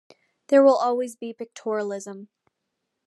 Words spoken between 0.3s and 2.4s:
There will always be pictorialism.